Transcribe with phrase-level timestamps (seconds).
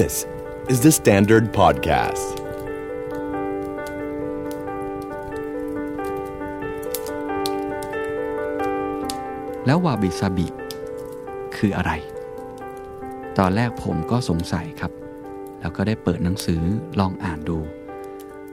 [0.00, 0.26] This
[0.72, 2.26] is the Standard Podcast.
[9.66, 10.46] แล้ว วาบิซาบิ
[11.56, 11.92] คืออะไร
[13.38, 14.92] ตอนแรกผมก็สงสัยครับ
[15.60, 16.62] แล้วก็ได้เปิดหนังสือ
[17.00, 17.58] ลองอ่านดู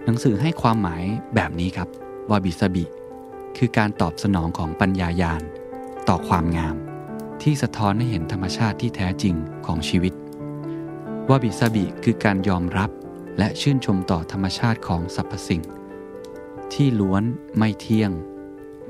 [0.06, 1.04] หนังสือให้ความหมาย
[1.36, 1.90] แบบนี้ครับ
[2.32, 2.86] วาบิซาบิ
[3.58, 5.42] คือการตอบสนองของปัญญายาณ
[6.10, 6.76] ต่อความงาม
[7.42, 9.36] ที่สะท้อนให้เห็นธรรมชาติที่แท้จริง
[9.68, 10.16] ของชีวิต
[11.32, 12.90] วาบิซาบิคือการยอมรับ
[13.38, 15.62] และชื่นชมต่อธรรมชาติของสรรพสิ่ง
[16.74, 17.24] ที่ล้วน
[17.58, 18.12] ไม่เที่ยง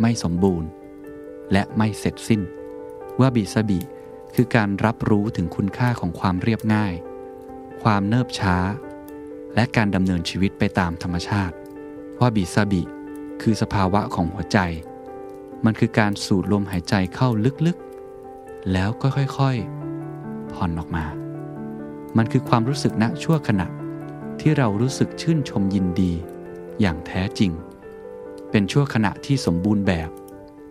[0.02, 0.70] ไม่สมบูรณ์
[1.52, 2.42] และไม่เสร็จสิ้น
[3.22, 3.80] วาบิซาบิ
[4.36, 6.94] คือการรับรู้ถึงคุณค่าของความเรียบง่าย
[7.84, 8.58] ความเนิบช้า
[9.56, 11.56] และการดำเนินชีวิตไปตามธรรมชาติ
[12.22, 12.84] วาบิซาบิ
[13.42, 14.60] คือสภาวะของหัวใจ
[15.66, 17.30] มันคือการสูดลมหายใจเข้า
[17.66, 21.06] ลึกๆ แล้วก็ค่อยๆ ผ่อนออกมา
[22.18, 23.68] มันคือความรู้สึกณชั่วขณะ
[24.40, 26.14] ที่เรารู้สึกชื่นชมยินดี
[26.82, 27.52] อย่างแท้จริง
[28.52, 30.10] เป็นชั่วขณะที่สมบูรณ์แบบ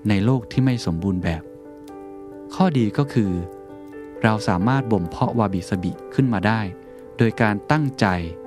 [0.08, 1.42] ในโลกที่ไม่สมบูรณ์แบบ
[2.54, 3.32] ข้อดีก็คือ
[4.22, 6.60] เราสามารถบ่มเพาะวาบิสบิขึ้นมาได้
[7.18, 8.06] โดยการตั้งใจ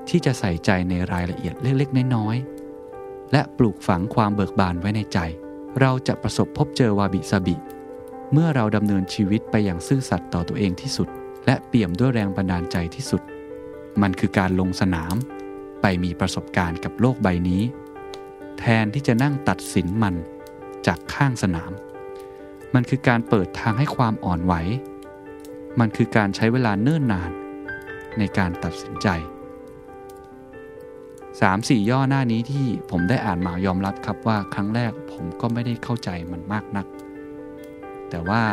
[0.10, 5.20] ที่จะใส่ใจในรายละเอียดเล็กๆ น้อยๆ และปลูกฝังความเบิกบานไว้ในใจ
[5.82, 7.56] เราจะประสบพบเจอวาบิสบิ
[8.34, 11.08] เมื่อเราดำเนินชีวิตไปอย่างซื่อสัตย์ต่อตัวเองที่สุด
[11.46, 13.22] และเปี่ยมด้วยแรงบันดาลใจที่สุด
[14.02, 15.16] มันคือการลงสนาม
[15.82, 17.64] ไปมีประสบการณ์กับโลกใบนี้
[18.60, 20.16] แทนที่จะนั่งตัดสินมัน
[20.88, 21.72] จากข้างสนาม
[22.74, 24.54] มันคือการเปิดทางให้ความอ่อนไหว
[25.80, 27.32] มันคือการใช้เวลาเนิ่นนาน
[28.20, 29.08] ในการตัดสินใจ
[30.70, 36.86] 3-4ย่อหน้านี้ที่ผมได้อ่านมายอมรับครับว่าครั้งแรกผมก็ไม่ได้เข้าใจมันมากนัก
[38.10, 38.44] แต่ว่า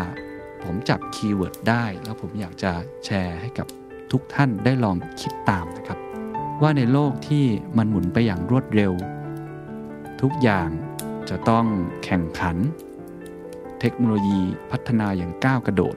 [0.64, 2.72] ผมจับ keyword ได้ แล้วผมอยากจะ
[3.04, 3.66] แชร์ให้กับ
[4.12, 5.98] ทุกท่านได้ลองคิดตามนะครับ
[6.62, 7.44] ว่าในโลกที่
[7.76, 8.92] มันหมุนไปอย่างรวดเร็ว
[10.20, 10.68] ทุกอย่าง
[11.28, 11.66] จะต้อง
[12.04, 12.56] แข่งขัน
[13.80, 15.96] เทคโนโลยีพัฒนาอย่างก้าวกระโดด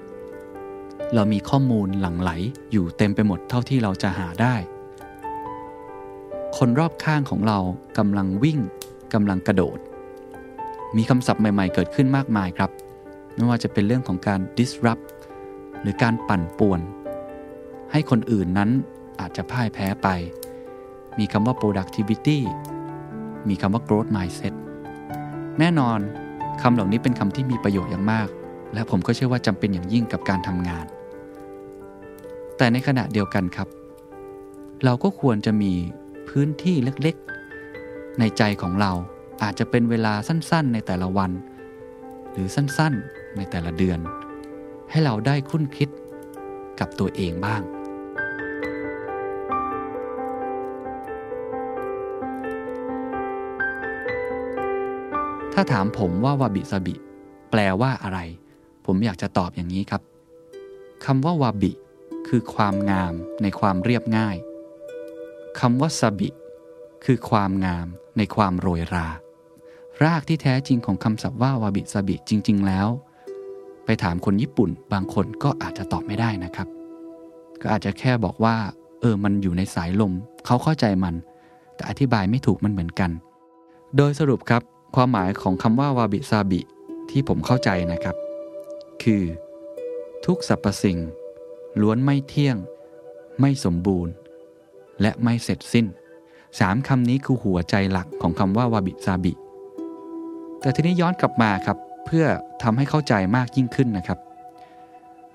[1.14, 2.32] เรามีข้อมูลหลั่งไหล
[2.72, 4.56] อยู่เต็มไปหมดเท่าที่เราจะหาได้
[6.58, 7.60] คนรอบข้างของเรา
[7.98, 8.60] กำลังวิ่ง
[9.14, 9.78] กำลังกระโดด
[10.98, 12.72] มีคำศัพท์ใหม่ ๆ เกิดขึ้นมากมายครับ
[13.36, 15.06] ไม่ว่าจะเป็นเรื่องของการ disrupt
[15.82, 16.82] หรือการปั่นป่วน
[17.92, 18.70] ให้คนอื่นนั้น
[19.20, 20.08] อาจจะพ่ายแพ้ไป
[21.20, 22.40] มีคำว่า productivity
[23.50, 24.54] มีคำว่า growth mindset
[25.60, 26.00] แน่นอน
[26.62, 28.28] คำเหล่านี้เป็นคำที่มีประโยชน์อย่างมาก
[28.74, 30.86] และผมก็เชื่อว่าจำเป็นอย่างยิ่งกับการทำงาน
[32.58, 33.68] แต่ในขณะเดียวกันครับ
[34.84, 35.74] เราก็ควรจะมี
[36.30, 38.92] พื้นที่เล็กๆ ในใจของเรา
[39.44, 41.32] อาจจะเป็นเวลาสั้นๆ ในแต่ละวัน
[42.32, 44.00] หรือสั้นๆ ในแต่ละเดือน
[44.90, 45.90] ให้เราได้คุ้นคิด
[46.80, 47.62] กับตัวเองบ้าง
[55.54, 56.96] ถ้าถามผมว่าวาบิซาบิ
[57.52, 58.20] แปลว่าอะไร
[58.86, 60.02] ผมอยากจะตอบอย่างนี้ครับ
[61.06, 61.72] คำว่าวาบิ
[62.28, 64.38] คือความงามในความเรียบง่าย
[65.60, 66.30] คำว่าซาบิ
[67.06, 67.88] คือความงาม
[68.18, 69.08] ในความโรยรา
[70.04, 72.88] รากที่แท้จริงของคำศัพท์ว่าวาบิซาบิจริง ๆ แล้ว
[74.04, 76.68] ถามคนญี่ปุ่น บางคนก็อาจจะตอบไม่ได้นะครับ
[77.62, 78.56] ก็อาจจะแค่บอกว่า
[79.02, 80.14] เออ มันอยู่ในสายลม
[80.46, 81.16] เขาเข้าใจมัน
[81.76, 83.12] แต่อธิบายไม่ถูกมันเหมือนกัน
[83.98, 84.62] โดยสรุปครับ
[84.96, 86.62] ความหมายของคำว่าวาบิซาบิ
[87.10, 88.16] ที่ผมเข้าใจนะครับ
[89.04, 89.24] คือ
[90.26, 90.98] ทุกสรรพสิ่ง
[91.82, 92.58] ล้วนไม่เที่ยง
[93.40, 94.14] ไม่สมบูรณ์
[95.02, 95.86] และไม่เสร็จสิ้น
[96.60, 99.34] สามคำนี้คือหัวใจหลักของคำว่าวาบิซาบิ
[100.62, 102.26] แต่ทีนี้ย้อนกลับมาครับ เพื่อ
[102.64, 104.20] ทำให้เข้าใจมากยิ่งขึ้นนะครับ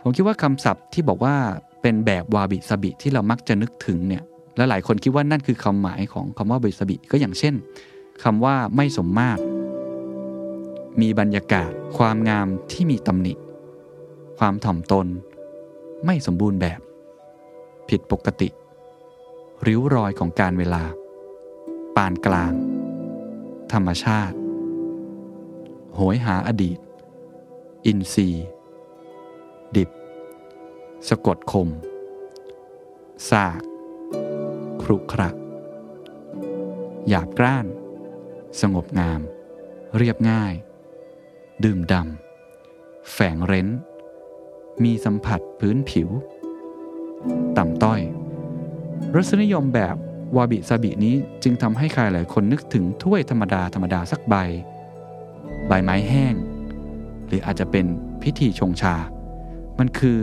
[0.03, 1.35] ผมคิดว่าคำศัพท์ที่บอกว่า
[1.83, 4.23] เป็นแบบวาบิซาบิที่เรามักจะนึกถึงเนี่ย
[4.57, 7.55] และหลายคนคิดว่านั่นคือคำหมายของคำว่าบิซาบิก็อย่างเช่น
[8.25, 9.41] คำว่าไม่สมมาตร
[11.01, 13.35] มีบรรยากาศ ความงามที่มีตำหนิ
[14.39, 15.07] ความถ่อมตน
[16.05, 16.81] ไม่สมบูรณ์แบบ
[17.89, 18.49] ผิดปกติ
[19.67, 20.83] ริ้วรอยของการเวลา
[21.97, 22.53] ปานกลาง
[23.73, 24.37] ธรรมชาติ
[25.97, 26.79] โหยหาอดีต
[27.87, 28.47] อินทรีย์
[29.77, 29.91] ดิบ
[31.09, 31.69] สะกดคม
[33.31, 33.61] สาก
[34.83, 35.31] ครุขระ
[37.09, 37.67] หยาบกร้าน
[38.61, 39.21] สงบงาม
[39.97, 40.53] เรียบง่าย
[41.65, 43.69] ดื่มดำ แฝงเร้น
[44.85, 46.09] มีสัมผัสพื้นผิว
[47.57, 48.01] ต่ำต้อย
[49.15, 49.97] รสนิยมแบบ
[50.37, 54.37] วาบิซาบินี้จึงทำให้ใครหลายคนนึกถึงถ้วยธรรมดาธรรมดาสักใบ
[55.69, 56.35] ใบไม้แห้ง
[57.27, 57.87] หรืออาจจะเป็น
[58.23, 58.95] พิธีชงชา
[59.79, 60.21] มันคือ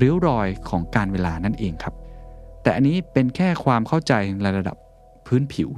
[0.00, 1.94] ริ้วรอยของกาลเวลานั่นเองครับ
[2.62, 4.76] แต่อันนี้เป็นแค่ความเข้าใจในระดับ
[5.26, 5.68] พื้นผิว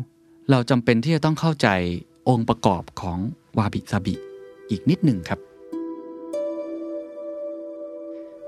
[0.51, 1.69] เราจำเป็นที่จะต้องเข้าใจ
[2.29, 3.19] องค์ประกอบของ
[3.59, 4.15] วาบิซาบิ
[4.71, 5.41] อีกนิดหนึ่งครับ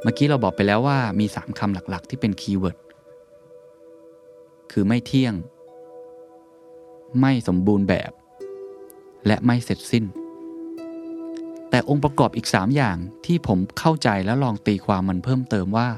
[0.02, 2.78] เมื่อกี้เราบอกไปแล้วว่ามี 3คำหลักๆ ที่เป็น keyword
[4.72, 5.34] คือไม่เที่ยง
[7.20, 8.12] ไม่สมบูรณ์แบบ
[9.26, 10.04] และไม่เสร็จสิ้น
[11.74, 15.88] แต่องค์ประกอบอีก 3 อย่างที่ผมเข้าใจและลองตีความมันเพิ่มเติมว่า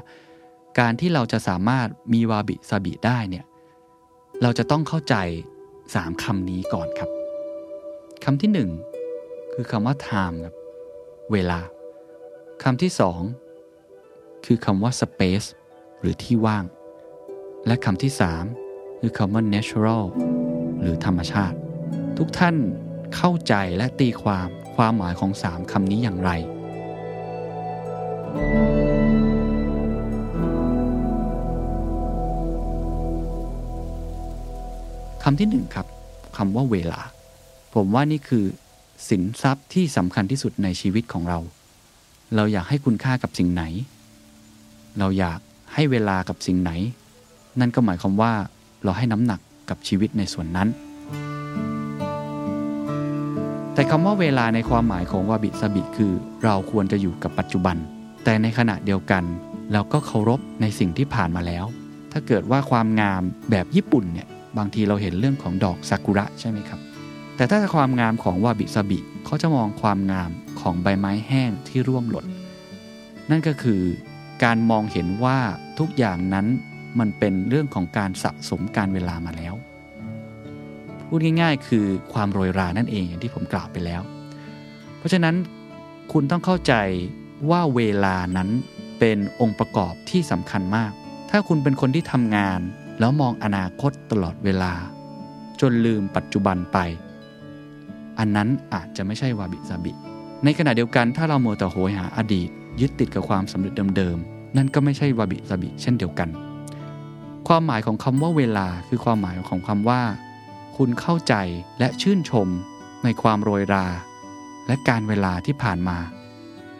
[0.79, 3.45] การที่เราจะสามารถมีวาบิซาบิได้เนี่ย
[4.41, 5.15] เราจะต้องเข้าใจ
[5.69, 7.09] 3คำนี้ก่อนครับ
[8.23, 8.67] คำที่
[9.03, 10.55] 1 คือคำว่า time ครับ
[11.31, 11.59] เวลา
[12.63, 12.91] คำที่
[13.67, 15.47] 2 คือคำว่า space
[15.99, 16.65] หรือที่ว่าง
[17.65, 18.11] และคำที่
[18.57, 20.03] 3 คือคำว่า natural
[20.81, 21.57] หรือธรรมชาติ
[22.17, 22.55] ทุกท่าน
[23.15, 26.31] เข้าใจและตีความ ความหมายของ3คำนี้อย่างไร
[35.23, 35.87] คำที่หนึ่งครับ
[36.37, 37.01] คำว่าเวลา
[37.73, 38.45] ผมว่านี่คือ
[39.09, 41.39] สินทรัพย์ที่สำคัญที่สุดในชีวิตของเรา
[42.35, 43.63] เราอยากให้คุณค่ากับสิ่งไหน
[44.99, 45.39] เราอยาก
[45.73, 46.71] ให้เวลากับสิ่งไหน
[47.59, 48.33] นั่นก็หมายความว่า
[48.83, 49.39] เราให้น้ำหนัก
[49.69, 50.69] กับชีวิตในส่วนนั้น
[53.77, 56.13] แต่คำว่าเวลาในความหมายของวาบิสบิคือ
[56.43, 57.77] เราควรจะอยู่กับปัจจุบัน
[58.23, 59.23] แต่ในขณะเดียวกัน
[59.73, 61.65] เราก็เคารพในสิ่งที่ผ่านมาแล้ว
[62.11, 63.21] ถ้าเกิดว่าความงาม
[63.51, 64.27] แบบญี่ปุ่นเนี่ย
[64.57, 66.79] บางทีเราเห็นเรื่องของดอกซากุระใช่ไหมครับ
[67.35, 70.29] แต่ถ้าความงามของวาบิสบิเขาจะมองความงาม
[70.61, 72.25] ของใบไม้แห้งที่ร่วงหล่น
[73.29, 73.81] นั่นก็คือ
[74.43, 75.39] การมองเห็นว่า
[75.79, 76.45] ทุกอย่างนั้น
[76.99, 79.55] มันเป็นเรื่องของการสะสมการเวลามาแล้ว
[81.07, 84.01] พูดง่าย ๆ คือความโรยรานั่นเองอย่างที่ผมกล่าวไปแล้ว
[84.97, 85.35] เพราะฉะนั้น
[86.11, 86.73] คุณต้องเข้าใจ
[87.49, 88.49] ว่าเวลานั้น
[88.99, 90.91] เป็นองค์ประกอบที่สำคัญมาก
[91.29, 92.59] ถ้าคุณเป็นคนที่ทำงาน
[92.99, 94.73] แล้วมองอนาคตตลอดเวลา
[95.61, 96.77] จนลืมปัจจุบันไป
[98.19, 99.91] อันนั้นอาจจะไม่ใช่วาบิซาบิ
[100.43, 102.49] ในขณะเดียวกันถ้าเราโมแต่โหยหาอดีต
[102.81, 106.29] ยึดติดกับความสำเร็จเดิมๆ นั่นก็ไม่ใช่วาบิซาบิเช่นเดียวกัน
[107.47, 110.01] ความหมายของคำว่าเวลาคือความหมายของคำว่า
[110.77, 111.35] คุณเข้าใจ
[111.79, 112.47] และชื่นชม
[113.03, 113.87] ในความโรยรา
[114.67, 115.97] และการเวลาที่ผ่านมา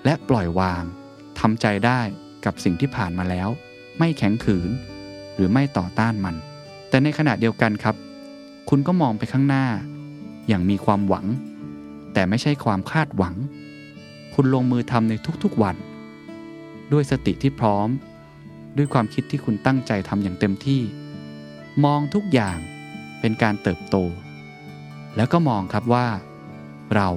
[0.05, 0.83] และปล่อยวาง
[1.39, 2.01] ทำใจได้
[2.45, 3.49] กับสิ่งที่ผ่านมาแล้ว
[3.97, 4.69] ไม่แข็งขืน
[5.35, 6.35] หรือไม่ต่อต้านมัน
[6.89, 7.95] แต่ในขณะเดียวกันครับ
[8.69, 9.65] คุณก็มองไปข้างหน้า
[10.47, 11.25] อย่างมีความหวัง
[12.13, 13.35] แต่ไม่ใช่ความคาดหวัง
[14.33, 15.13] คุณลงมือทำใน
[15.43, 15.75] ทุกๆวัน
[16.91, 17.89] ด้วยสติที่พร้อม
[18.77, 20.81] ด้วยความคิดที่คุณตั้งใจทำอย่างเต็มที่
[21.83, 22.59] มองทุกอย่าง
[23.19, 23.95] เป็นการเติบโต
[25.15, 26.07] แล้วก็มองครับว่า
[26.95, 27.09] เรา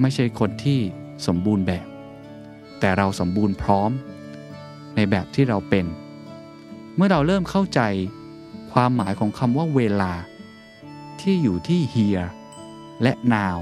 [0.00, 0.80] ไม่ใช่คนที่
[1.26, 1.86] สมบูรณ์แบบ
[2.80, 3.90] แต่เราสมบูรณ์พร้อม
[4.96, 5.86] ในแบบที่เราเป็น
[6.96, 7.80] เมื่อเราเริ่มเข้าใจ
[8.72, 10.12] ความหมายของคำว่าเวลา
[11.20, 12.28] ที่อยู่ที่ here
[13.02, 13.56] และ now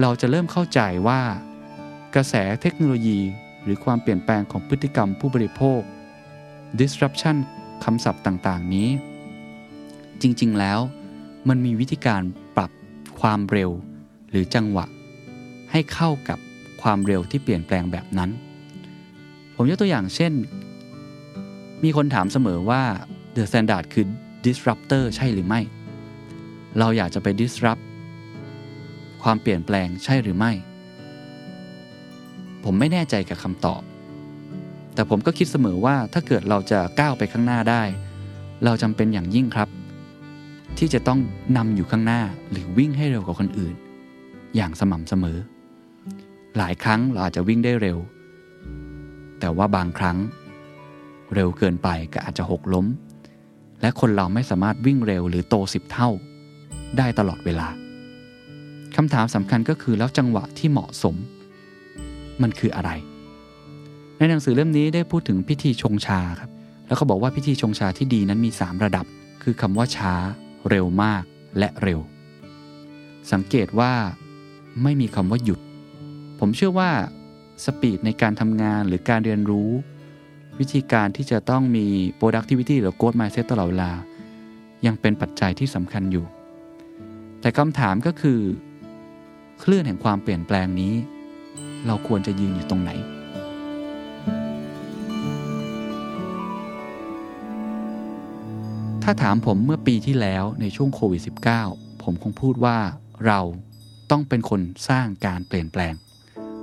[0.00, 1.20] เราจะเริ่มเข้าใจว่า
[2.14, 3.20] กระแสเทคโนโลยี
[3.62, 5.80] หรือความเปลี่ยนแปลงของพฤติกรรมผู้บริโภค
[6.78, 7.36] disruption
[7.84, 8.88] คำศัพท์ต่าง ๆ นี้
[10.22, 10.80] จริง ๆ แล้ว
[11.48, 12.22] มันมีวิธีการ
[12.56, 12.70] ปรับ
[13.20, 13.70] ความเร็ว
[14.30, 14.86] หรือจังหวะ
[15.70, 16.38] ให้เข้ากับ
[16.82, 18.30] ความเร็วที่เปลี่ยนแปลงแบบนั้น
[19.54, 20.32] ผมยกตัวอย่างเช่น
[21.84, 22.82] มีคนถามเสมอว่า
[23.36, 24.06] The Standard คือ
[24.44, 25.60] disruptor ใช่หรือไม่
[26.78, 27.82] เราอยากจะไป disrupt
[29.22, 30.52] ความเปลี่ยนแปลงใช่หรือไม่
[32.64, 33.82] ผมไม่แน่ใจกับคำตอบ
[34.94, 37.82] แต่ผมก็คิดเสมอว่าถ้าเกิดเราจะก้าวไปข้างหน้าได้
[38.64, 39.68] เราจำเป็นอย่างยิ่งครับ
[40.78, 41.20] ที่จะต้อง
[41.56, 43.74] นำอยู่ข้างหน้าหรือวิ่งให้เร็วกว่าคนอื่น
[44.56, 45.38] อย่างสม่ำเสมอ
[46.56, 47.98] หลายครั้งเราอาจจะวิ่งได้เร็ว
[49.40, 50.18] แต่ว่าบางครั้ง
[51.34, 52.86] เร็วเกินไปก็อาจจะหกล้ม
[53.80, 56.08] และคนเราไม่สามารถวิ่งเร็วหรือโตสิบเท่า
[56.98, 57.68] ได้ตลอดเวลา
[58.96, 61.14] คำถามสำคัญก็คือแล้วจังหวะที่เหมาะสม
[62.42, 62.90] มันคืออะไร
[64.18, 66.50] ในหนังสือเล่มนี้ได้พูดถึงพิธีชงชาครับ
[66.86, 69.06] แล้วเขาบอกว่าพิธีชงชาที่ดีนั้นมี 3 ระดับ
[69.42, 70.14] คือคำว่าช้า
[70.70, 71.22] เร็วมาก
[71.58, 72.00] และเร็ว
[73.32, 73.92] สังเกตว่า
[74.82, 75.60] ไม่มีคำว่าหยุด
[76.38, 76.90] ผมเชื่อว่า
[77.64, 79.70] สปีดในการทำงานหรือการเรียนรู้
[80.58, 81.86] วิธีการที่จะต้องมี
[82.18, 83.92] productivity หรือ growth mindset ตลอดเวลา
[84.86, 86.26] ยังเป็นปัจจัยที่สำคัญอยู่
[87.40, 88.40] แต่คำถามก็คือ
[89.62, 90.94] คลื่นแห่งความเปลี่ยนแปลงนี้
[91.86, 92.90] เราควรจะยืนอยู่ตรงไหน
[99.08, 101.22] ถ้าถามผมเมื่อปีที่แล้วในช่วงโควิด
[101.62, 102.78] -19 ผมคงพูดว่า
[103.26, 103.40] เรา
[104.10, 105.94] ต้องเป็นคนสร้างการเปลี่ยนแปลง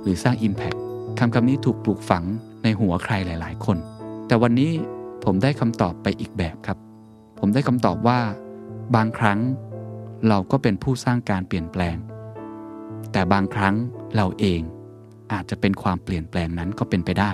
[0.02, 0.78] หรือสร้าง Impact
[1.18, 2.24] คำคำนี้ถูกปลูกฝัง
[2.62, 3.78] ในหัวใครหลาย ๆ คน
[4.26, 4.72] แต่วันนี้
[5.24, 6.78] ผมได้คำตอบไปอีกแบบครับ
[7.38, 8.20] ผมได้คำตอบว่า
[8.96, 9.38] บางครั้ง
[10.28, 11.96] เราก็เป็นผู้สร้างการเปลี่ยนแปลง
[13.12, 13.74] แต่บางครั้ง
[14.16, 14.60] เราเอง
[15.32, 17.30] อาจจะเป็นความเปลี่ยนแปลงนั้นก็เป็นไปได้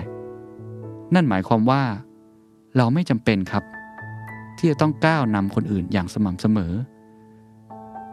[1.13, 1.83] นั่นหมายความว่า
[2.77, 3.65] เราไม่จำเป็นครับ
[4.57, 6.73] ที่จะต้องก้าวนำคนอื่นอย่างสม่ำเสมอ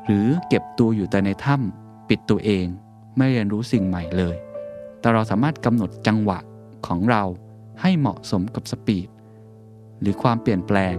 [0.05, 2.67] หรือเก็บตัวอยู่แต่ในถ้ำปิดตัวเอง
[3.17, 4.37] ไม่เรียนรู้สิ่งใหม่เลย
[5.01, 6.39] แต่เราสามารถกำหนดจังหวะ
[6.87, 7.23] ของเรา
[7.81, 9.09] ให้เหมาะสมกับสปีด
[10.01, 10.95] หรือความเปลี่ยนแปลง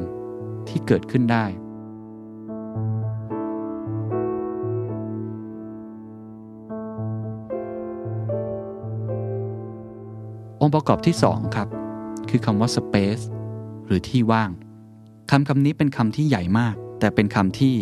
[0.67, 1.45] ที่เกิดขึ้นได้
[10.61, 11.67] องค์ประกอบที่ 2 ครับ
[12.29, 13.23] คือคำว่า space
[13.85, 14.49] หรือที่ว่าง
[15.29, 17.75] คำคำนี้เป็นคำที่ใหญ่มาก แต่เป็นคำที่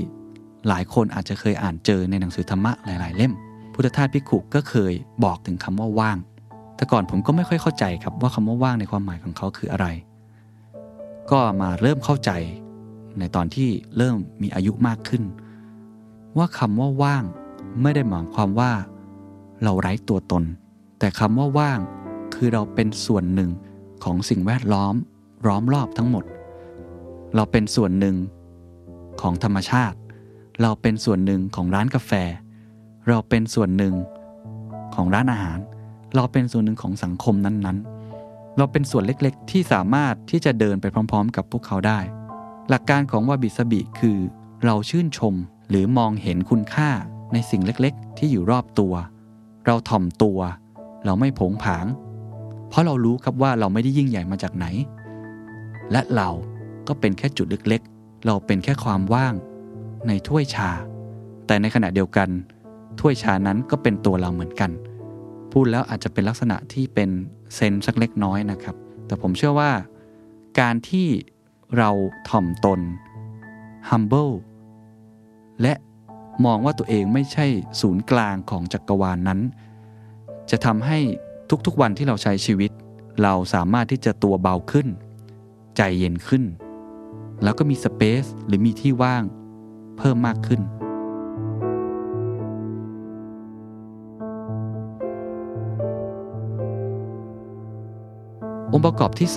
[0.68, 3.34] หลายคนอาจจะเคยอ่านเจอในหนังสือธรรมะหลาย ๆ เล่ม
[3.74, 6.18] พุทธทาสพิขุก็เคยบอกถึงคำว่าว่าง
[6.76, 9.88] แต่ก่อนผมก็ไม่ค่อยเข้าใจครับว่าคำว่าว่างในความหมายของเขาคืออะไร
[11.32, 12.32] ก็มาเริ่มเข้าใจ
[13.20, 15.24] ในตอนที่เริ่มมีอายุมากขึ้น
[16.38, 17.24] ว่าคำว่าว่าง
[17.82, 18.72] ไม่ได้หมายความว่า
[19.64, 20.44] เราไร้ตัวตน
[21.00, 21.80] แต่คำว่าว่าง
[22.36, 23.50] คือเราเป็นส่วนหนึ่ง
[24.04, 24.96] ของสิ่งแวดล้อม
[25.48, 26.24] ล้อมรอบทั้งหมด
[27.38, 28.16] เราเป็นส่วนหนึ่ง
[29.22, 29.98] ของธรรมชาติ
[30.62, 32.12] เราเป็นส่วนหนึ่งของร้านกาแฟ
[33.08, 33.96] เราเป็นส่วนหนึ่ง
[34.96, 35.60] ของร้านอาหาร
[36.16, 42.00] เราเป็นส่วนหนึ่งของสังคมนั้นๆ เราเป็นส่วนเล็กๆ ที่สามารถที่จะเดินไปพร้อม ๆ กับพวกเขาได้
[42.70, 44.18] หลักการของวาบิสบิคือ
[44.66, 45.36] เราชื่นชม
[45.70, 46.90] หรือมองเห็นคุณค่า
[47.34, 48.94] ในสิ่งเล็กๆ ที่อยู่รอบตัว
[49.66, 50.40] เราถ่อมตัว
[51.06, 51.86] เราไม่ผงผาง
[52.70, 54.66] เพราะเรารู้ครับว่าเราไม่ได้ยิ่งใหญ่มาจากไหน
[55.92, 56.30] และเรา
[56.88, 59.34] ก็เป็นแค่จุดเล็กๆ เราเป็นแค่ความว่าง
[60.08, 60.70] ในถ้วยชา
[61.48, 62.30] แต่ในขณะเดียวกัน
[63.00, 64.72] ถ้วยชานั้นก็เป็นตัวเราเหมือนกัน
[65.52, 67.10] พูดแล้วอาจจะเป็นลักษณะที่เป็น
[67.56, 68.76] เซนสักเล็กน้อยนะครับ
[69.06, 69.72] แต่ผมเชื่อว่า
[70.60, 71.08] การที่
[71.78, 71.90] เรา
[72.30, 72.80] ถ่อมตน
[73.90, 74.34] humble
[75.62, 75.74] และ
[76.46, 77.46] มองว่าตัวเองไม่ใช่
[77.82, 79.40] ศูนย์กลางของจักรวาลนนั้น
[80.52, 81.00] จะทำให้
[81.66, 82.72] ทุกๆวันที่เราใช้ชีวิต
[83.24, 84.88] เราสามารถที่จะตัวเบาขึ้น
[85.78, 86.44] ใจเย็นขึ้น
[87.44, 89.24] แล้วก็มีสเปซหรือมีที่ว่าง
[89.98, 90.62] เพิ่มมากขึ้น
[98.72, 99.30] องค์ประกอบที่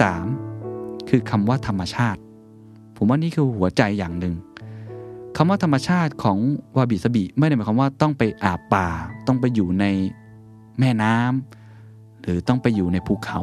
[0.50, 2.21] 3 คือคำว่าธรรมชาติ
[2.97, 4.35] ผมว่านี่คือหัวใจอย่างหนึ่ง
[5.37, 6.38] คำว่าธรรมชาติของ
[6.76, 8.88] วาบิสบิไม่ได้หมายความว่าต้องไปอาบป่า
[9.26, 9.85] ต้องไปอยู่ใน
[10.78, 13.40] แม่น้ำหรือต้องไปอยู่ในภูเขา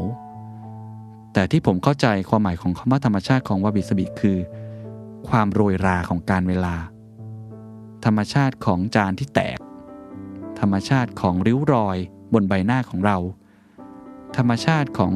[1.38, 4.38] แต่ที่ผมเข้าใจความหมายของคำว่าธรรมชาติของวาบิสบิคือ
[5.30, 6.76] ความโรยราของการเวลา
[8.06, 9.60] ธรรมชาติของจานที่แตก
[10.60, 11.98] ธรรมชาติของริ้วรอย
[12.34, 13.18] บนใบหน้าของเรา
[14.38, 15.14] ธรรมชาติของ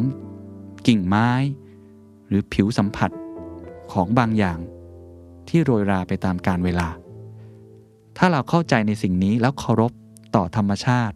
[0.88, 1.30] กิ่งไม้
[2.28, 3.12] หรือผิวสัมผัส
[3.94, 4.60] ของบางอย่าง
[5.50, 6.88] ที่โรยราไปตามการเวลา
[8.18, 9.92] ถ้าเราเข้าใจในสิ่งนี้แล้วเคารพ
[10.36, 11.16] ต่อธรรมชาติ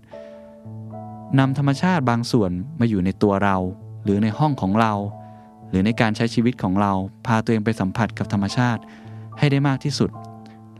[1.39, 3.57] นำธรรมชาติบางส่วนมาอยู่ในตัวเรา
[4.05, 4.93] หรือในห้องของเรา
[5.69, 6.91] หรือในการใช้ชีวิตของเรา
[7.25, 8.81] พาตัวเองไปสัมผัสกับธรรมชาติ
[9.37, 10.09] ให้ได้มากที่สุด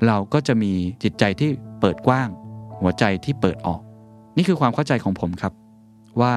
[0.08, 0.72] เราก็จะมี
[1.04, 2.30] จิตใจที่เปิดกว้าง
[2.82, 3.82] หัวใจที่เปิดออก
[4.38, 5.54] นี่คือความเข้าใจของผมครับ
[6.22, 6.36] ว่า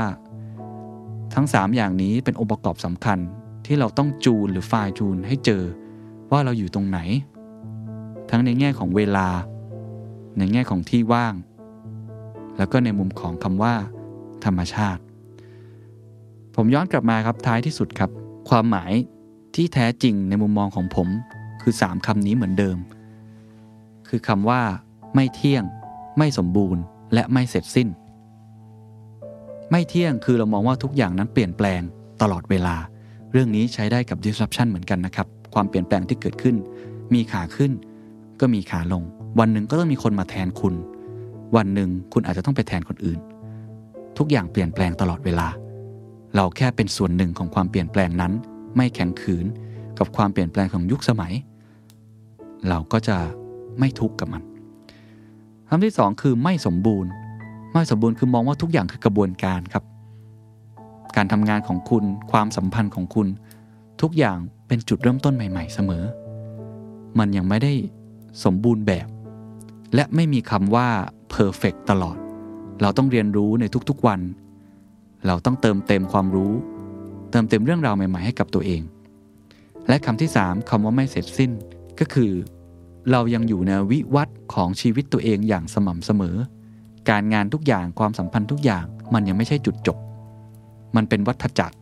[1.34, 3.18] ทั้ง 3 อย่างนี้เป็นองค์ประกอบสำคัญ
[3.66, 5.62] ที่เราต้องจูนหรือไฟล์จูนให้เจอ
[6.30, 6.98] ว่าเราอยู่ตรงไหน
[8.30, 9.28] ทั้งในแง่ของเวลา
[10.38, 11.34] ในแง่ของที่ว่าง
[12.56, 13.74] แล้วก็ในมุมของคำว่า
[14.44, 15.02] ธรรมชาติ
[16.60, 18.10] ผมย้อนกลับมาครับท้ายที่สุดครับ
[18.48, 18.92] ความหมาย
[19.54, 21.08] ที่แท้จริงในมุมมองของผม
[21.62, 22.78] คือ 3คำนี้เหมือนเดิม
[24.08, 24.60] คือคำว่า
[25.14, 25.64] ไม่เที่ยง
[26.18, 26.82] ไม่สมบูรณ์
[27.14, 27.88] และไม่เสร็จสิ้น
[29.70, 31.80] ไม่เที่ยงคือเรามองว่าทุกอย่างนั้นเปลี่ยนแปลง
[32.22, 32.76] ตลอดเวลา
[33.32, 36.56] เรื่องนี้ใช้ได้กับ disruption เหมือนกันนะครับ ความเปลี่ยนแปลงที่เกิดขึ้น
[37.14, 37.72] มีขาขึ้น
[38.40, 39.02] ก็มีขาลง
[39.38, 40.74] วันหนึ่งก็ต้องมีคนมาแทนคุณ
[41.56, 43.18] วันหนึ่งคุณอาจจะต้องไปแทนคนอื่น
[44.18, 45.48] ทุกอย่างเปลี่ยนแปลงตลอดเวลา
[46.40, 48.32] เราแค่เป็นส่วนหนึ่งของความเปลี่ยนแปลงนั้น
[48.76, 49.46] ไม่แข็งขืน
[49.98, 51.32] กับความเปลี่ยนแปลงของยุคสมัย
[52.68, 53.16] เราก็จะ
[53.78, 54.42] ไม่ทุกข์กับมัน
[55.68, 57.10] คำที่สองคือไม่สมบูรณ์
[57.74, 59.84] ไม่สมบูรณ์คือมองว่าทุกอย่างคือกระบวนการครับ
[61.16, 63.28] การทำงานของคุณความสัมพันธ์ของคุณ
[64.02, 66.04] ทุกอย่างเป็นจุดเริ่มต้นใหม่ ๆ เสมอ
[67.18, 67.72] มันยังไม่ได้
[68.44, 69.08] สมบูรณ์แบบ
[69.94, 70.88] และไม่มีคำว่า
[71.34, 72.16] perfect ตลอด
[72.82, 74.22] เราต้องเรียนรู้ในทุกๆวัน
[75.26, 76.52] เราต้องเติมเต็มความรู้
[77.30, 78.82] เติมเต็มเรื่องราวใหม่ๆให้กับตัวเอง
[79.88, 81.50] และคำที่ 3คำว่าไม่เสร็จสิ้น
[81.98, 82.32] ก็คือ
[83.10, 86.36] เรายังอยู่ในวิวัฒน์ของชีวิตตัวเองอย่างสม่ำเสมอ
[87.10, 88.84] การงานทุกอย่างความสัมพันธ์ทุกอย่าง
[89.14, 89.98] มันยังไม่ใช่จุดจบ
[90.96, 91.76] มันเป็นวัฏจักร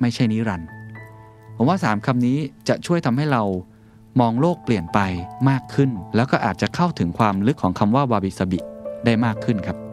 [0.00, 0.68] ไม่ใช่นิรันดร์
[1.56, 3.42] ผมว่า 3คำนี้จะช่วยทำให้เรา
[4.20, 4.98] มองโลกเปลี่ยนไป
[5.48, 8.58] มากขึ้น แล้วก็อาจจะเข้าถึงความลึกของคำว่าวาบิสบิ
[9.04, 9.87] ได้มากขึ้นครับ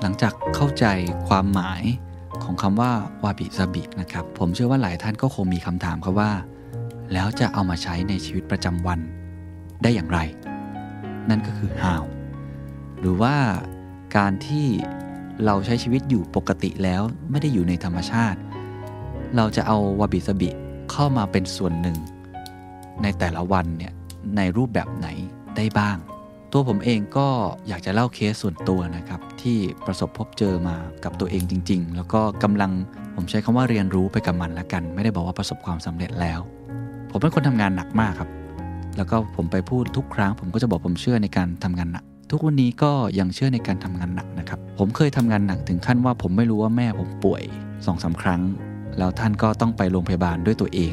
[0.00, 0.86] หลังจากเข้าใจ
[1.28, 1.82] ความหมาย
[2.42, 2.92] ของคำว่า
[3.24, 6.32] วาบิสบินะครับ ผมเชื่อว่าหลายท่านก็คงมีคำถามครับว่า
[7.12, 9.00] แล้วจะเอามาใช้ในชีวิตประจำวัน
[9.82, 10.18] ได้อย่างไร
[11.28, 12.02] นั่นก็คือ how
[13.00, 13.36] หรือว่า
[14.16, 14.66] การที่
[15.44, 18.38] เราใช้ชีวิตอยู่ปกติแล้วไม่ได้อยู่ในธรรมชาติ
[19.36, 20.50] เราจะเอาวาบิสบิ
[20.90, 21.98] เข้ามาเป็นส่วนหนึ่ง
[23.02, 23.92] ในแต่ละวันเนี่ย
[24.36, 25.08] ในรูปแบบไหน
[25.56, 25.96] ได้บ้าง
[26.58, 27.28] ตัวผมเองก็
[27.68, 32.70] อยากจะเล่าเคสส่วนตัวนะครับ ที่ประสบพบเจอมากับตัวเองจริง ๆ แล้วก็กำลัง
[33.16, 36.40] ผมใช้คำว่าเรียนรู้ไปกับมันละกัน ไม่ได้บอกว่าประสบความสำเร็จแล้ว
[37.10, 38.30] ผมเป็นคนทำงานหนักมากครับ
[38.96, 47.42] แล้วก็ผมไปพูดทุกครั้ง ผมก็จะบอกผมเชื่อในการทำงานหนักทุกวันนี้ก็ยังเชื่อในการทำงานหนักนะครับ ผมเคยทำงานหนักถึงขั้นว่าผมไม่รู้ว่าแม่ผมป่วย
[47.86, 48.40] สองสาครั้ง
[48.98, 50.80] แล้วท่านก็ต้องไปโรงพยาบาลด้วยตัวเอ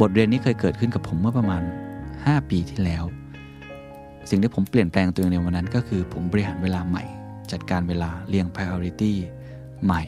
[0.00, 1.62] บทเรียนนี้เคยเกิดขึ้นกับผมเมื่อประมาณ
[2.06, 3.04] 5 ปีที่แล้ว
[4.28, 7.04] สิ่งที่ผมเปลี่ยนแปลงตัวเองในวันนั้นก็คือผมบริหารเวลาใหม่
[7.52, 9.12] จัดการเวลาเรียง priority
[9.84, 10.02] ใหม่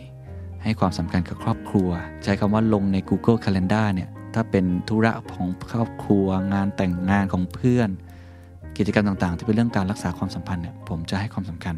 [0.62, 1.90] ให้ความสำคัญกับครอบครัว
[2.24, 7.88] ใช้คำว่าลงใน Google Calendar เนี่ยถ้าเป็นธุระของครอบครัว งานแต่งงานของเพื่อน
[8.76, 11.74] กิจกรรมต่างๆ ที่เป็นเรื่องการรักษาความสัมพันธ์เนี่ยผมจะให้ความสำคัญ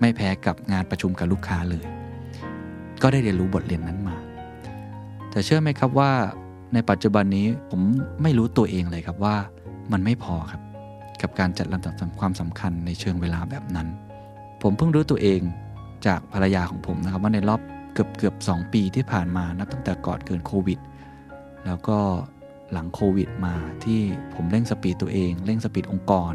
[0.00, 1.86] ไม่แพ้กับงานประชุมกับลูกค้าเลย
[3.02, 4.16] ก็ได้เรียนรู้บทเรียนนั้นมา
[5.30, 6.10] แต่เชื่อไหมครับว่า
[6.74, 7.80] ในปัจจุบันนี้ผม
[8.22, 9.36] ไม่รู้ตัวเองเลยครับว่า
[9.92, 10.62] มันไม่พอครับ
[11.22, 13.88] กับการจัดลำดับความสำคัญในเชิงเวลาแบบนั้น
[14.62, 15.40] ผมเพิ่งรู้ตัวเอง
[16.06, 17.60] จากภรรยาของผมนะครับว่าในรอบ
[17.94, 20.78] เกือบเกือบสปีที่ผ่านมานับตั้งแต่ก่อนเกิดโควิด
[21.66, 21.98] แล้วก็
[22.72, 24.00] หลังโควิดมาที่
[24.34, 26.32] ผมเร่งสปีดตัวเอง เร่งสปีดองค์กร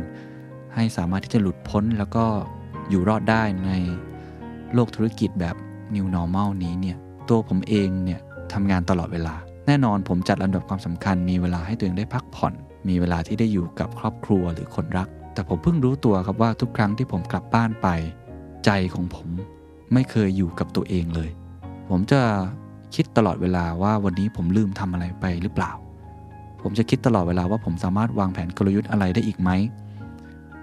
[0.76, 2.26] ให้สามารถที่จะหลุดพ้นแล้วก็
[2.90, 3.72] อยู่รอดได้ใน
[4.74, 5.56] โลกธุรกิจแบบ
[5.96, 6.98] New Normal นี้เนี่ย
[7.30, 8.20] ตัวผมเองเนี่ย
[8.54, 9.36] ทำงานตลอดเวลา
[9.68, 12.54] แน่นอนผมจัดลำดับความสำคัญมีเวลาให้ตัวเองได้พักผ่อน
[12.88, 17.88] มีเวลาที่ได้อยู่กับครอบครัวหรือคนรัก แต่ผมเพิ่งรู้ตัวครับว่าทุกครั้งที่ผมกลับบ้านไป
[18.66, 19.28] ใจของผม
[19.94, 21.30] ไม่เคยอยู่กับตัวเองเลย
[21.90, 22.22] ผมจะ
[22.96, 25.72] คิดตลอดเวลาว่าวันนี้ผมลืมทำอะไรไปหรือเปล่า
[26.62, 29.50] ผมจะคิดตลอดเวลาว่าผมสามารถวางแผนกลยุทธ์อะไรได้อีกไหม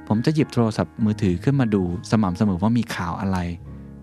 [0.08, 3.38] ผมจะหยิบโทรศัพท์มือถือขึ้นมาดูสม่ำเสมอว่ามีข่าวอะไร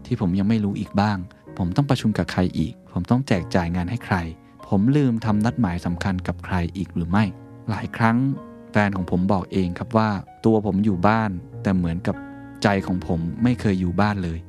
[0.06, 1.18] ที่ผมยังไม่รู้อีกบ้าง
[1.58, 4.16] ผมต้องประชุมกับใครอีก ผมต้องแจกจ่ายงานให้ใคร
[4.68, 7.24] ผมลืมทำนัดหมายสำคัญกับใครอีกหรือไม่
[7.72, 8.18] หลายครั้ง
[8.72, 10.10] แฟนของผมบอกเองครับว่า
[10.46, 11.32] ตัวผมอยู่บ้าน
[11.64, 12.16] แต่เหมือนกับ
[12.64, 14.40] ใจของผมไม่เคยอยู่บ้านเลย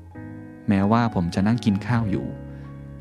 [0.69, 2.27] แม้ว่าผมจะนั่งกินข้าวอยู่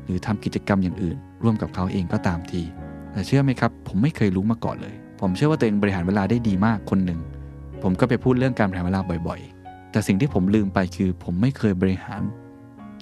[0.04, 2.62] หรือทำกิจกรรมอย่างอื่น ร่วมกับเขาเองก็ตามที
[3.12, 7.20] แต่เชื่อไหมครับ ผมไม่เคยรู้มาก่อนเลย ผมเชื่อว่าตัวเองบริหารเวลาได้ดีมากคนหนึ่ง
[7.82, 12.22] ผมก็ไปพูดเรื่องการบริหารเวลาบ่อยๆ แต่สิ่งที่ผมลืมไปคือ ผมไม่เคยบริหาร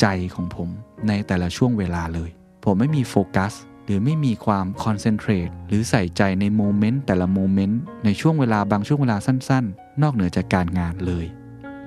[0.01, 0.69] ใจของผม
[1.09, 2.31] ในแต่ละช่วงเวลาเลย
[2.65, 3.53] ผมไม่มีโฟกัส
[3.85, 11.27] หรือไม่มีความ concentrate หรือใส่ใจใน moment แต่ละ moment ในช่วงเวลาบางช่วงเวลาสั้น ๆ นอกเหนือจากการงานเลย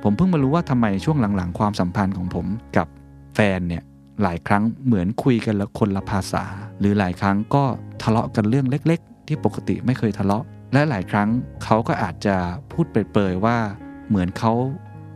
[0.04, 2.88] ผมเพิ่งมารู้ว่าทำไมช่วงหลังๆ ความสัมพันธ์ของผมกับ
[3.36, 3.84] แฟนเนี่ย
[4.22, 6.44] หลายครั้งเหมือนคุยกันละคนละภาษา
[6.80, 7.64] หรือหลายครั้งก็
[8.02, 11.30] ทะเลาะกันเรื่องเล็ก ๆ ที่ปกติไม่เคยทะเลาะ และหลายครั้ง
[11.64, 12.36] เขาก็อาจจะ
[12.72, 13.58] พูดเปรยๆว่า
[14.08, 14.54] เหมือนเขา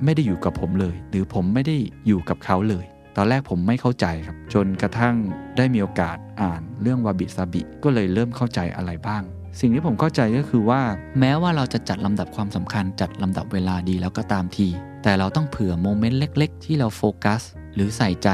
[0.04, 1.76] ไม่ได้อยู่กับผมเลย หรือผมไม่ได้
[2.08, 2.86] อยู่กับเขาเลย
[3.20, 5.16] ตอนแรกผมไม่เข้าใจครับ จนกระทั่ง
[5.58, 9.24] ได้มีโอกาสอ่านเรื่องวาบิซาบิก็เลยเริ่มเข้าใจอะไรบ้าง
[9.60, 10.82] สิ่งที่ผมเข้าใจก็คือว่า
[11.20, 14.68] แม้ว่าเราจะจัดลำดับความสำคัญจัดลำดับเวลาดีแล้วก็ตามที
[15.04, 17.42] แต่เราต้องเผื่อโมเมนต์เล็ก ๆ ที่เราโฟกัส
[17.74, 18.30] หรือใส่ใจ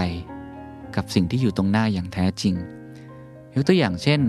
[0.96, 2.56] กับสิ่งที่อยู่ตรงหน้าอย่างแท้จริง
[3.54, 4.22] ยกตัวอย่างเช่น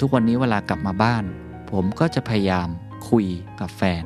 [0.00, 1.24] ทุกวันนี้เวลากลับมาบ้าน
[1.70, 2.68] ผมก็จะพยายาม
[3.08, 3.26] คุย
[3.60, 4.04] กับแฟน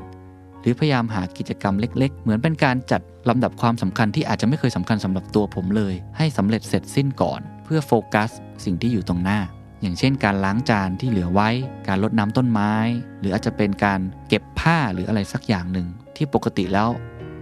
[0.62, 8.30] หรือพยายามหากิจกรรมเล็ก ๆ เหมือนเป็นการจัดลำดับความสำคัญที่อาจจะไม่เคยสำคัญสำหรับตัวผมเลย ให้สำเร็จเสร็จสิ้นก่อน เพื่อโฟกัส
[8.64, 9.40] สิ่งที่อยู่ตรงหน้า
[9.82, 11.50] อย่างเช่น การล้างจานที่เหลือไว้
[11.88, 12.72] การรดน้ำต้นไม้
[13.20, 16.88] หรืออาจจะเป็นการเก็บผ้าหรืออะไรสักอย่างหนึ่ง ที่ปกติแล้ว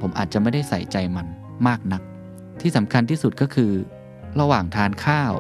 [0.01, 1.27] ผมอาจจะไม่ได้ใส่ใจมัน
[1.67, 2.03] มากนัก
[2.61, 3.73] ที่สำคัญที่สุดก็คือ
[4.41, 5.33] ระหว่างทานข้าว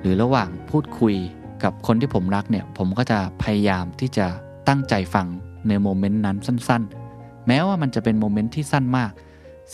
[0.00, 1.16] หรือระหว่างพูดคุย
[1.62, 4.26] กับคนที่ผมรักเนี่ย ผมก็จะพยายามที่จะ
[4.68, 5.26] ตั้งใจฟัง
[5.68, 9.12] ใน moment นั้นสั้นๆ แม้ว่ามันจะเป็น moment ที่สั้นมาก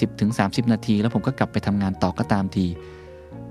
[0.04, 2.66] 10-30 นาที แล้วผมก็กลับไปทำงานต่อก็ตามที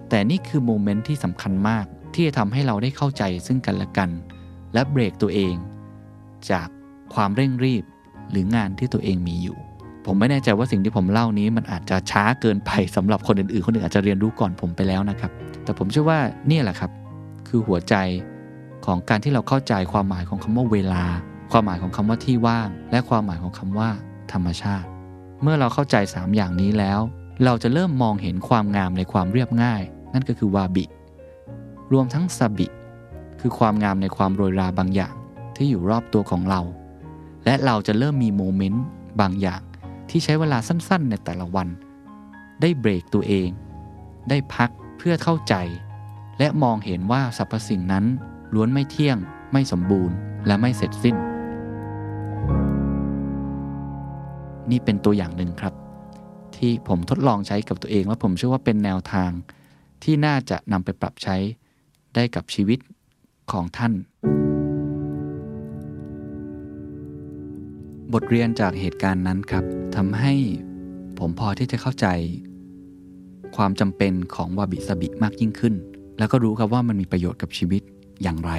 [0.09, 4.09] แต่นี่คือ moment ที่สำคัญมากที่จะทำให้เราได้เข้าใจซึ่งกันและกัน
[4.73, 5.55] และเบรกตัวเอง
[6.51, 6.67] จาก
[7.13, 7.83] ความเร่งรีบ
[8.31, 9.57] หรืองานที่ตัวเองมีอยู่
[10.05, 15.31] ผมไม่แน่ใจว่าสิ่งที่ผมเล่านี้มันอาจจะช้าเกินไปสำหรับคนอื่นๆ คนอื่นอาจจะเรียนรู้ก่อนผมไปแล้วนะครับ
[15.63, 16.19] แต่ผมเชื่อว่า
[16.51, 16.91] นี่แหละครับ
[17.47, 17.95] คือหัวใจ
[18.85, 21.03] ของการที่เราเข้าใจความหมายของคำว่าเวลา
[21.55, 23.89] ความหมายของคำว่าที่ว่าง และความหมายของคำว่า
[24.31, 24.87] ธรรมชาติ
[25.41, 26.99] เมื่อเราเข้าใจ 3 อย่างนี้แล้ว
[27.45, 29.81] เราจะเริ่มมองเห็นความงามในความเรียบง่าย
[30.13, 30.85] นั่นก็คือวาบิ
[31.91, 32.67] รวมทั้งซาบิ
[33.39, 35.13] คือความงามในความโรยราบางอย่าง
[35.55, 36.61] ที่อยู่รอบตัวของเรา
[37.45, 38.83] และเราจะเริ่มมีโมเมนต์
[39.21, 39.61] บางอย่าง
[40.09, 41.67] ที่ใช้เวลาสั้นๆ ในแต่ละวัน
[42.61, 43.49] ได้เบรกตัวเอง
[44.29, 45.55] ได้พักเพื่อเข้าใจ
[46.39, 48.05] และมองเห็นว่าสรรพสิ่งนั้น
[48.53, 49.17] ล้วนไม่เที่ยง
[49.53, 50.15] ไม่สมบูรณ์
[50.47, 51.17] และไม่เสร็จสิ้น
[54.71, 55.73] นี่เป็นตัวอย่างหนึ่งครับ
[56.57, 59.31] ที่ผมทดลองใช้กับตัวเองและผมเชื่อว่าเป็นแนวทาง
[60.03, 61.35] ที่น่าจะนำไปปรับใช้
[62.15, 62.79] ได้กับชีวิต
[63.51, 63.93] ของท่าน
[68.13, 69.63] บทเรียนจากเหตุการณ์นั้นครับ
[69.95, 70.33] ทำให้
[71.19, 72.07] ผมพอที่จะเข้าใจ
[73.55, 75.75] ความจำเป็นของวาบิสบิมากยิ่งขึ้น
[76.17, 77.81] แล้วก็รู้ครับว่ามันมีประโยชน์กับชีวิต
[78.23, 78.51] อย่างไร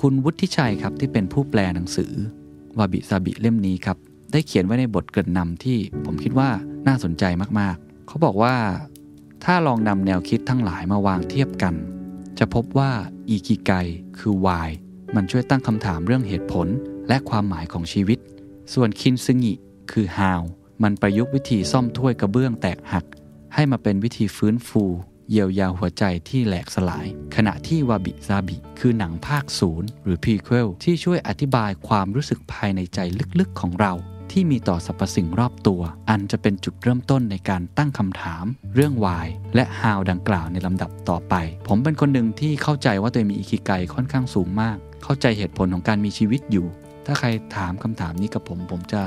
[0.00, 2.12] คุณวุฒิชัยครับที่เป็นผู้แปลหนังสือ
[2.78, 3.98] วาบิซาบิเล่มนี้ครับ
[4.32, 6.50] ได้เขียนไว้ในบทเกริ่นนำที่ผมคิดว่า
[6.86, 7.24] น่าสนใจ
[7.60, 8.56] มากๆ เขาบอกว่า
[9.44, 11.74] ถ้าลองนำแนวคิดทั้งหลายมาวางเทียบกัน
[12.38, 12.90] จะพบว่า
[13.28, 13.72] อีกิไก
[14.18, 14.68] คือ why
[15.14, 16.68] มันช่วยตั้งคำถามเรื่องเหตุผล
[17.08, 18.18] และความหมายของชีวิต
[18.74, 19.54] ส่วนคินซึงิ
[19.92, 20.40] คือ how
[20.82, 23.04] มันประยุกต์วิธีซ่อมถ้วยกระเบื้องแตกหัก
[23.54, 24.84] ให้มาเป็นวิธีฟื้นฟู
[25.30, 32.98] เยียวยาหัวใจที่แหลกสลาย ขณะที่วาบิซาบิ คือหนังภาคศูนย์หรือพีเควลที่ช่วยอธิบายความรู้สึกภายในใจ
[33.40, 33.92] ลึกๆของเรา
[34.32, 41.34] ที่มีต่อสรรพสิ่งรอบตัว อันจะเป็นจุดเริ่มต้นในการตั้งคำถาม เรื่องวายและฮาวดังกล่าวในลำดับต่อไป
[41.68, 46.66] ผมเป็นคนหนึ่งที่เข้าใจว่าตัวเองมีอิคิไกค่อนข้างสูงมาก เข้าใจเหตุผลของการมีชีวิตอยู่
[47.06, 49.02] ถ้าใครถามคำถามนี้กับผม ผมจะ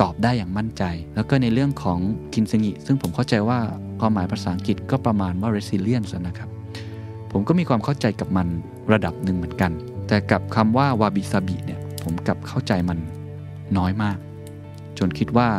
[0.00, 0.82] ตอบได้อย่างมั่นใจ
[1.14, 1.98] แล้วก็ในเรื่องของ
[2.32, 3.58] คินซึงิซึ่งผมเข้าใจว่า
[4.00, 6.48] ความหมายภาษาอังกฤษก็ประมาณว่า resilience นะครับ
[7.32, 8.48] ผมก็มีความเข้าใจกับมัน
[8.92, 9.72] ระดับหนึ่งเหมือนกัน
[10.08, 12.98] แต่กับคำว่าวาบิซาบิเนี่ยผมกับเข้าใจมัน
[13.78, 14.18] น้อยมาก
[14.98, 15.50] จนคิดว่า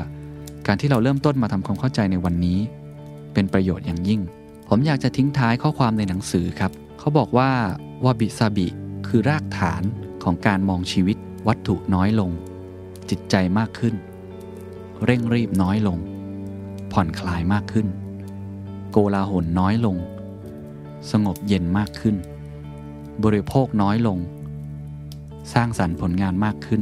[0.68, 2.60] การที่เราเริ่มต้นมาทำความเข้าใจในวันนี้
[3.34, 4.22] เป็นประโยชน์อย่างยิ่ง
[4.70, 7.52] ผมอยากจะทิ้งท้ายข้อความในหนังสือครับ เขาบอกว่า
[8.06, 8.68] วาบิซาบิ
[9.08, 9.84] คือรากฐาน
[10.24, 11.18] ของการมองชีวิต
[11.48, 12.32] วัตถุน้อยลง
[13.10, 13.96] จิตใจมากขึ้น
[15.06, 15.98] เร่งรีบน้อยลง
[16.92, 17.88] ผ่อนคลายมากขึ้น
[18.92, 19.98] โกลาหลน้อยลง
[21.12, 22.16] สงบเย็นมากขึ้น
[23.24, 24.18] บริโภคน้อยลง
[25.54, 26.82] สร้างสรรค์ผลงานมากขึ้น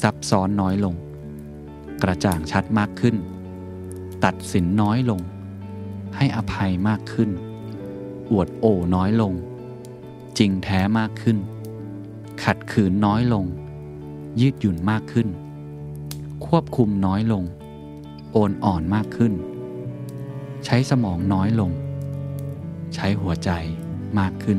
[0.00, 0.94] ซับซ้อนน้อยลง
[2.02, 3.16] กระจ่างชัดมากขึ้น
[4.24, 5.20] ตัดสินน้อยลง
[6.16, 7.30] ให้อภัยมากขึ้น
[8.30, 9.32] อวดโอ้น้อยลง
[10.38, 11.38] จริงแท้มากขึ้น
[12.44, 13.44] ขัดขืนน้อยลง
[14.40, 15.28] ยืดหยุ่นมากขึ้น
[16.46, 17.44] ควบคุมน้อยลง
[18.32, 19.32] โอนอ่อนมากขึ้น
[20.64, 21.70] ใช้สมองน้อยลง
[22.94, 23.50] ใช้หัวใจ
[24.18, 24.58] มากขึ้น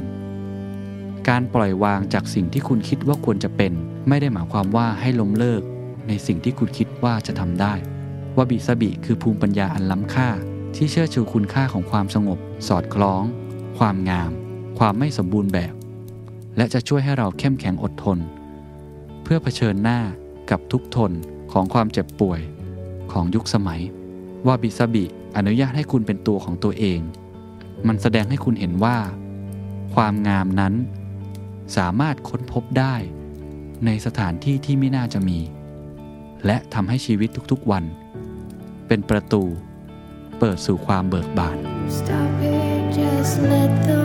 [1.27, 3.73] การปล่อยวางจากสิ่งที่คุณคิดว่าควรจะเป็น
[4.07, 5.61] ไม่ได้หมายความว่าให้ล้มเลิก
[6.07, 7.73] ในสิ่งที่คุณคิดว่าจะทำได้
[8.35, 10.29] ว่าบิสบิคือภูมิปัญญาอันล้ำค่า
[10.75, 13.23] ที่เชื่อชูคุณค่าของความสงบ สอดคล้อง
[13.77, 14.31] ความงาม
[14.79, 15.73] ความไม่สมบูรณ์แบบ
[16.57, 18.19] และจะช่วยให้เราเข้มแข็งอดทน
[19.23, 19.99] เพื่อเผชิญหน้า
[20.51, 21.11] กับทุกทน
[21.51, 22.41] ของความเจ็บป่วย
[23.11, 23.81] ของยุคสมัย
[24.47, 25.05] ว่าบิสบิ
[25.37, 26.99] อนุญาตให้คุณเป็นตัวของตัวเอง
[27.87, 28.97] มันแสดงให้คุณเห็นว่า
[29.95, 30.73] ความงามนั้น
[31.77, 32.95] สามารถค้นพบได้
[33.85, 35.39] ในสถานที่ที่ไม่น่าจะมี
[36.45, 37.83] และทำให้ชีวิตทุกๆวัน
[38.87, 39.43] เป็นประตู
[40.39, 41.57] เปิดสู่ความเบิกบาน
[41.97, 43.99] Stop it, just let the